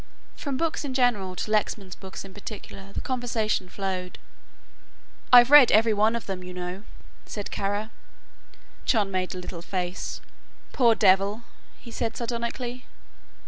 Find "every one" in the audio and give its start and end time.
5.71-6.15